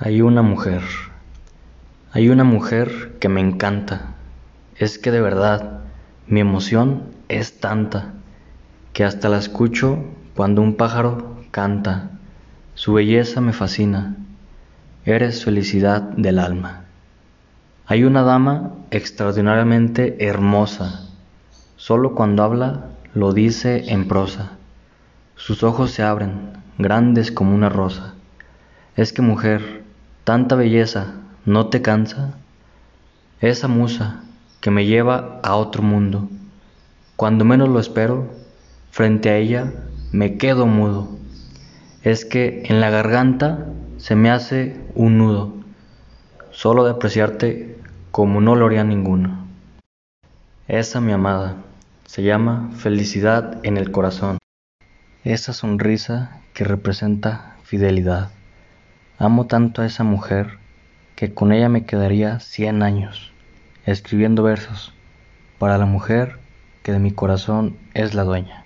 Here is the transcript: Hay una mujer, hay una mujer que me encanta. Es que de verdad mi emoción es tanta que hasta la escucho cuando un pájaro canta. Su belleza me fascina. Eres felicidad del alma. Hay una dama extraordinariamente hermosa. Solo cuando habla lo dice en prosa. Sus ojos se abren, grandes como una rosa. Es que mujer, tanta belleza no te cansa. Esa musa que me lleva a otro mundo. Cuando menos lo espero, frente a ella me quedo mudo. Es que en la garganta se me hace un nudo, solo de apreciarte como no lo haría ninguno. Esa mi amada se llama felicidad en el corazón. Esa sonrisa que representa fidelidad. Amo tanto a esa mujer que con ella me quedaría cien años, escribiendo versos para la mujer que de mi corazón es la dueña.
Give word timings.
Hay 0.00 0.20
una 0.22 0.42
mujer, 0.42 0.82
hay 2.12 2.28
una 2.28 2.44
mujer 2.44 3.16
que 3.18 3.28
me 3.28 3.40
encanta. 3.40 4.14
Es 4.76 4.96
que 4.96 5.10
de 5.10 5.20
verdad 5.20 5.80
mi 6.28 6.38
emoción 6.38 7.02
es 7.28 7.58
tanta 7.58 8.12
que 8.92 9.02
hasta 9.02 9.28
la 9.28 9.38
escucho 9.38 10.04
cuando 10.36 10.62
un 10.62 10.76
pájaro 10.76 11.40
canta. 11.50 12.10
Su 12.74 12.92
belleza 12.92 13.40
me 13.40 13.52
fascina. 13.52 14.14
Eres 15.04 15.44
felicidad 15.44 16.02
del 16.02 16.38
alma. 16.38 16.84
Hay 17.84 18.04
una 18.04 18.22
dama 18.22 18.74
extraordinariamente 18.92 20.24
hermosa. 20.24 21.08
Solo 21.74 22.14
cuando 22.14 22.44
habla 22.44 22.90
lo 23.14 23.32
dice 23.32 23.92
en 23.92 24.06
prosa. 24.06 24.58
Sus 25.34 25.64
ojos 25.64 25.90
se 25.90 26.04
abren, 26.04 26.52
grandes 26.78 27.32
como 27.32 27.52
una 27.52 27.68
rosa. 27.68 28.14
Es 28.94 29.12
que 29.12 29.22
mujer, 29.22 29.87
tanta 30.28 30.56
belleza 30.56 31.14
no 31.46 31.68
te 31.68 31.80
cansa. 31.80 32.34
Esa 33.40 33.66
musa 33.66 34.24
que 34.60 34.70
me 34.70 34.84
lleva 34.84 35.40
a 35.42 35.56
otro 35.56 35.82
mundo. 35.82 36.28
Cuando 37.16 37.46
menos 37.46 37.70
lo 37.70 37.80
espero, 37.80 38.28
frente 38.90 39.30
a 39.30 39.38
ella 39.38 39.72
me 40.12 40.36
quedo 40.36 40.66
mudo. 40.66 41.08
Es 42.02 42.26
que 42.26 42.62
en 42.66 42.78
la 42.82 42.90
garganta 42.90 43.68
se 43.96 44.16
me 44.16 44.30
hace 44.30 44.78
un 44.94 45.16
nudo, 45.16 45.54
solo 46.50 46.84
de 46.84 46.90
apreciarte 46.90 47.78
como 48.10 48.42
no 48.42 48.54
lo 48.54 48.66
haría 48.66 48.84
ninguno. 48.84 49.46
Esa 50.66 51.00
mi 51.00 51.12
amada 51.12 51.56
se 52.04 52.22
llama 52.22 52.68
felicidad 52.76 53.60
en 53.62 53.78
el 53.78 53.90
corazón. 53.90 54.36
Esa 55.24 55.54
sonrisa 55.54 56.42
que 56.52 56.64
representa 56.64 57.56
fidelidad. 57.62 58.37
Amo 59.20 59.46
tanto 59.46 59.82
a 59.82 59.86
esa 59.86 60.04
mujer 60.04 60.58
que 61.16 61.34
con 61.34 61.50
ella 61.50 61.68
me 61.68 61.84
quedaría 61.84 62.38
cien 62.38 62.84
años, 62.84 63.32
escribiendo 63.84 64.44
versos 64.44 64.92
para 65.58 65.76
la 65.76 65.86
mujer 65.86 66.38
que 66.84 66.92
de 66.92 67.00
mi 67.00 67.10
corazón 67.10 67.76
es 67.94 68.14
la 68.14 68.22
dueña. 68.22 68.64